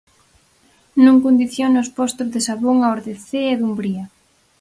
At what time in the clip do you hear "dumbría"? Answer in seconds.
3.61-4.05